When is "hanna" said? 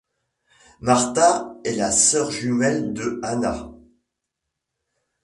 3.21-3.71